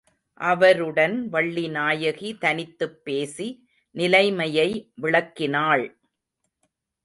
[0.39, 3.47] அவருடன் வள்ளிநாயகி தனித்துப் பேசி
[3.95, 4.91] நிலைமையை
[5.01, 5.85] விளக்கினாள்.